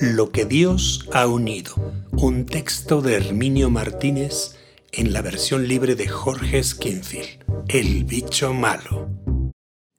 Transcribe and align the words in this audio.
Lo 0.00 0.30
que 0.30 0.44
Dios 0.44 1.08
ha 1.12 1.26
unido. 1.26 1.74
Un 2.12 2.46
texto 2.46 3.02
de 3.02 3.14
Herminio 3.14 3.68
Martínez 3.68 4.54
en 4.92 5.12
la 5.12 5.22
versión 5.22 5.66
libre 5.66 5.96
de 5.96 6.06
Jorge 6.06 6.62
Skinfield. 6.62 7.44
El 7.66 8.04
bicho 8.04 8.54
malo. 8.54 9.10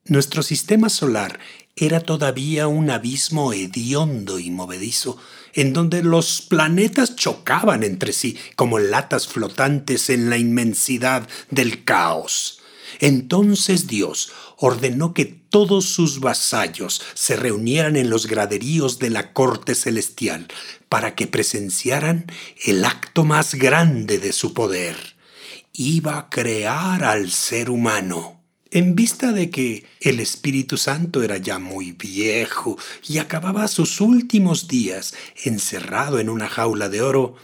Nuestro 0.06 0.42
sistema 0.42 0.88
solar 0.88 1.42
era 1.76 2.00
todavía 2.00 2.68
un 2.68 2.90
abismo 2.90 3.52
hediondo 3.52 4.40
y 4.40 4.52
movedizo, 4.52 5.18
en 5.54 5.74
donde 5.74 6.02
los 6.02 6.44
planetas 6.44 7.18
chocaban 7.18 7.84
entre 7.84 8.14
sí 8.14 8.38
como 8.56 8.80
latas 8.80 9.28
flotantes 9.28 10.10
en 10.10 10.30
la 10.30 10.38
inmensidad 10.38 11.28
del 11.52 11.84
caos. 11.84 12.59
Entonces 13.00 13.88
Dios 13.88 14.32
ordenó 14.58 15.14
que 15.14 15.26
todos 15.26 15.86
sus 15.86 16.20
vasallos 16.20 17.02
se 17.14 17.36
reunieran 17.36 17.96
en 17.96 18.10
los 18.10 18.28
graderíos 18.28 19.00
de 19.00 19.10
la 19.10 19.34
corte 19.34 19.76
celestial 19.76 20.48
para 20.90 21.16
que 21.16 21.28
presenciaran 21.28 22.26
el 22.66 22.86
acto 22.86 23.24
más 23.24 23.56
grande 23.56 24.20
de 24.20 24.34
su 24.34 24.54
poder. 24.54 24.96
Iba 25.74 26.18
a 26.18 26.30
crear 26.30 27.04
al 27.04 27.32
ser 27.32 27.70
humano. 27.70 28.40
En 28.72 28.96
vista 28.96 29.32
de 29.32 29.50
que 29.50 29.86
el 30.00 30.20
Espíritu 30.20 30.78
Santo 30.78 31.24
era 31.24 31.38
ya 31.38 31.58
muy 31.58 31.94
viejo 31.94 32.78
y 33.08 33.18
acababa 33.18 33.68
sus 33.68 34.00
últimos 34.00 34.68
días 34.68 35.16
encerrado 35.44 36.20
en 36.20 36.30
una 36.30 36.48
jaula 36.48 36.88
de 36.88 37.02
oro, 37.02 37.36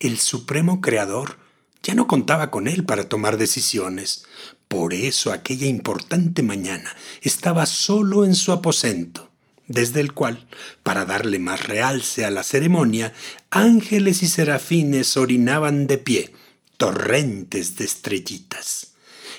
el 0.00 0.18
Supremo 0.18 0.82
Creador 0.82 1.38
ya 1.86 1.94
no 1.94 2.08
contaba 2.08 2.50
con 2.50 2.66
él 2.66 2.82
para 2.84 3.08
tomar 3.08 3.36
decisiones. 3.36 4.24
Por 4.66 4.92
eso 4.92 5.30
aquella 5.30 5.68
importante 5.68 6.42
mañana 6.42 6.92
estaba 7.22 7.64
solo 7.64 8.24
en 8.24 8.34
su 8.34 8.50
aposento, 8.50 9.30
desde 9.68 10.00
el 10.00 10.12
cual, 10.12 10.48
para 10.82 11.04
darle 11.04 11.38
más 11.38 11.64
realce 11.64 12.24
a 12.24 12.30
la 12.32 12.42
ceremonia, 12.42 13.12
ángeles 13.50 14.24
y 14.24 14.26
serafines 14.26 15.16
orinaban 15.16 15.86
de 15.86 15.98
pie, 15.98 16.32
torrentes 16.76 17.76
de 17.76 17.84
estrellitas. 17.84 18.94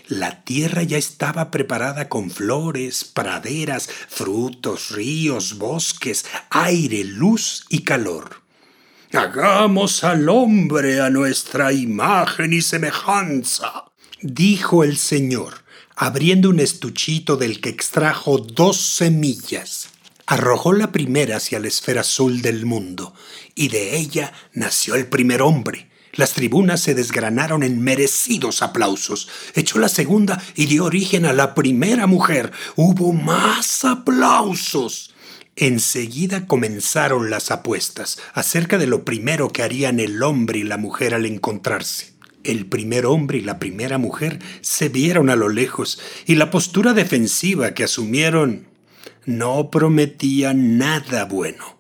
La 0.08 0.46
tierra 0.46 0.84
ya 0.84 0.98
estaba 0.98 1.52
preparada 1.52 2.08
con 2.08 2.32
flores, 2.32 3.04
praderas, 3.04 3.90
frutos, 4.08 4.92
ríos, 4.92 5.58
bosques, 5.58 6.26
aire, 6.50 7.04
luz 7.04 7.66
y 7.68 7.80
calor. 7.80 8.47
Hagamos 9.14 10.04
al 10.04 10.28
hombre 10.28 11.00
a 11.00 11.10
nuestra 11.10 11.72
imagen 11.72 12.52
y 12.52 12.62
semejanza, 12.62 13.86
dijo 14.22 14.84
el 14.84 14.98
Señor, 14.98 15.64
abriendo 15.96 16.50
un 16.50 16.60
estuchito 16.60 17.38
del 17.38 17.62
que 17.62 17.70
extrajo 17.70 18.38
dos 18.38 18.76
semillas. 18.82 19.92
Arrojó 20.26 20.74
la 20.74 20.92
primera 20.92 21.38
hacia 21.38 21.62
la 21.62 21.70
esfera 21.70 22.02
azul 22.02 22.42
del 22.42 22.66
mundo, 22.66 23.14
y 23.56 23.70
de 23.70 23.96
ella 23.98 24.34
nació 24.52 24.96
el 24.96 25.08
primer 25.08 25.42
hombre. 25.42 25.90
Las 26.12 26.34
tribunas 26.34 26.82
se 26.82 26.94
desgranaron 26.94 27.64
en 27.64 27.82
merecidos 27.82 28.62
aplausos. 28.62 29.30
Echó 29.56 29.80
la 29.80 29.88
segunda 29.88 30.44
y 30.56 30.66
dio 30.66 30.84
origen 30.84 31.26
a 31.26 31.32
la 31.32 31.56
primera 31.56 32.08
mujer. 32.08 32.52
Hubo 32.76 33.14
más 33.14 33.86
aplausos. 33.86 35.14
Enseguida 35.60 36.46
comenzaron 36.46 37.32
las 37.32 37.50
apuestas 37.50 38.20
acerca 38.36 38.78
de 38.78 38.86
lo 38.86 39.04
primero 39.04 39.50
que 39.50 39.64
harían 39.64 40.00
el 40.00 40.22
hombre 40.22 40.60
y 40.60 40.64
la 40.64 40.78
mujer 40.78 41.16
al 41.16 41.26
encontrarse. 41.26 42.14
El 42.44 42.68
primer 42.68 43.08
hombre 43.08 43.40
y 43.40 43.42
la 43.42 43.58
primera 43.58 43.98
mujer 43.98 44.38
se 44.62 44.90
vieron 44.90 45.32
a 45.32 45.36
lo 45.36 45.50
lejos 45.50 46.00
y 46.28 46.36
la 46.36 46.52
postura 46.52 46.94
defensiva 46.94 47.74
que 47.74 47.86
asumieron 47.86 48.68
no 49.26 49.72
prometía 49.72 50.54
nada 50.54 51.26
bueno. 51.26 51.80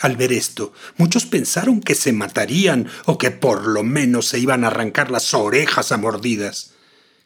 Al 0.00 0.16
ver 0.18 0.30
esto, 0.30 0.74
muchos 0.98 1.24
pensaron 1.24 1.80
que 1.80 1.94
se 1.94 2.12
matarían 2.12 2.88
o 3.06 3.16
que 3.16 3.30
por 3.30 3.66
lo 3.68 3.84
menos 3.84 4.28
se 4.28 4.38
iban 4.38 4.64
a 4.64 4.66
arrancar 4.66 5.10
las 5.10 5.32
orejas 5.32 5.92
a 5.92 5.96
mordidas. 5.96 6.74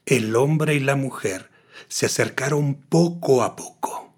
El 0.06 0.36
hombre 0.36 0.76
y 0.76 0.80
la 0.80 0.94
mujer 0.94 1.50
se 1.88 2.06
acercaron 2.06 2.74
poco 2.88 3.42
a 3.42 3.56
poco 3.56 4.11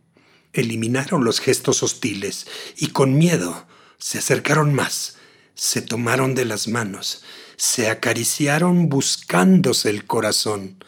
eliminaron 0.54 1.24
los 1.24 1.40
gestos 1.40 1.82
hostiles 1.82 2.46
y 2.76 2.88
con 2.88 3.18
miedo 3.18 3.66
se 3.98 4.18
acercaron 4.18 4.72
más, 4.72 5.16
se 5.54 5.82
tomaron 5.82 6.34
de 6.34 6.44
las 6.44 6.68
manos, 6.68 7.22
se 7.56 7.90
acariciaron 7.90 8.88
buscándose 8.88 9.90
el 9.90 10.06
corazón. 10.06 10.82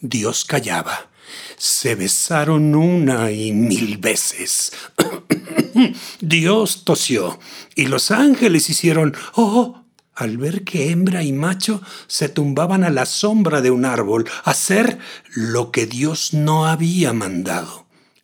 Dios 0.00 0.44
callaba. 0.44 1.08
Se 1.56 1.94
besaron 1.94 2.74
una 2.74 3.30
y 3.30 3.52
mil 3.52 3.96
veces. 3.98 4.72
Dios 6.20 6.84
tosió 6.84 7.38
y 7.74 7.86
los 7.86 8.10
ángeles 8.10 8.68
hicieron 8.68 9.14
¡Oh! 9.34 9.84
al 10.14 10.36
ver 10.36 10.62
que 10.64 10.90
hembra 10.90 11.22
y 11.22 11.32
macho 11.32 11.80
se 12.06 12.28
tumbaban 12.28 12.84
a 12.84 12.90
la 12.90 13.06
sombra 13.06 13.62
de 13.62 13.70
un 13.70 13.84
árbol 13.84 14.28
a 14.44 14.50
hacer 14.50 14.98
lo 15.34 15.70
que 15.70 15.86
Dios 15.86 16.34
no 16.34 16.66
había 16.66 17.12
mandado 17.12 17.81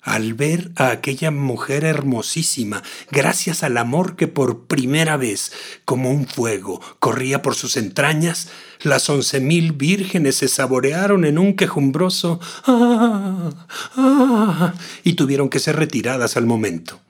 al 0.08 0.34
ver 0.34 0.72
a 0.76 0.91
aquella 0.91 1.30
mujer 1.30 1.84
hermosísima, 1.84 2.82
gracias 3.10 3.62
al 3.62 3.76
amor 3.76 4.16
que 4.16 4.26
por 4.26 4.66
primera 4.66 5.16
vez, 5.16 5.52
como 5.84 6.10
un 6.10 6.26
fuego, 6.26 6.80
corría 6.98 7.42
por 7.42 7.54
sus 7.54 7.76
entrañas, 7.76 8.48
las 8.82 9.10
once 9.10 9.41
mil 9.41 9.72
vírgenes 9.72 10.36
se 10.36 10.48
saborearon 10.48 11.24
en 11.24 11.38
un 11.38 11.54
quejumbroso 11.54 12.41
¡Ah! 12.64 13.50
¡Ah! 13.96 14.74
y 15.04 15.12
tuvieron 15.14 15.50
que 15.50 15.58
ser 15.58 15.76
retiradas 15.76 16.36
al 16.36 16.46
momento. 16.46 17.00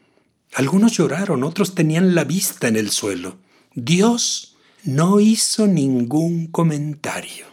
Algunos 0.55 0.93
lloraron, 0.93 1.45
otros 1.45 1.75
tenían 1.75 2.15
la 2.15 2.25
vista 2.25 2.69
en 2.69 2.77
el 2.77 2.91
suelo. 2.91 3.37
Dios 3.75 4.57
no 4.83 5.21
hizo 5.21 5.67
ningún 5.67 6.49
comentario. 6.49 7.47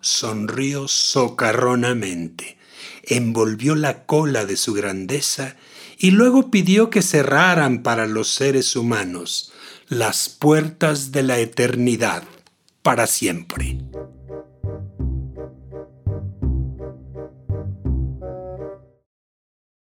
Sonrió 0.00 0.88
socarronamente 0.88 2.59
envolvió 3.02 3.74
la 3.74 4.04
cola 4.04 4.44
de 4.44 4.56
su 4.56 4.74
grandeza 4.74 5.56
y 5.98 6.12
luego 6.12 6.50
pidió 6.50 6.90
que 6.90 7.02
cerraran 7.02 7.82
para 7.82 8.06
los 8.06 8.28
seres 8.28 8.74
humanos 8.76 9.52
las 9.88 10.28
puertas 10.28 11.12
de 11.12 11.22
la 11.22 11.38
eternidad 11.38 12.22
para 12.82 13.06
siempre. 13.06 13.78